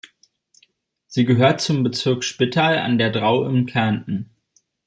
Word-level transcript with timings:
Sie 1.05 1.25
gehört 1.25 1.61
zum 1.61 1.83
Bezirk 1.83 2.23
Spittal 2.23 2.79
an 2.79 2.97
der 2.97 3.11
Drau 3.11 3.45
in 3.45 3.67
Kärnten. 3.67 4.31